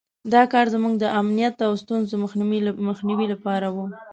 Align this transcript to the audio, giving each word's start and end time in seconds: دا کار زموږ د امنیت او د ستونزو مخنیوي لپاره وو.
دا 0.33 0.41
کار 0.53 0.65
زموږ 0.75 0.93
د 0.99 1.05
امنیت 1.19 1.55
او 1.67 1.71
د 1.75 1.79
ستونزو 1.83 2.13
مخنیوي 2.89 3.25
لپاره 3.33 3.67
وو. 3.75 3.85